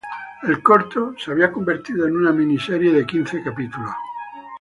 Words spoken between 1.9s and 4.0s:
en una miniserie de quince capítulos.